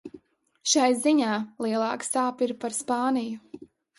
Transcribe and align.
Šai 0.71 0.87
ziņā 1.01 1.33
lielākā 1.65 2.09
sāpe 2.09 2.47
ir 2.49 2.57
par 2.65 2.79
Spāniju. 2.79 3.65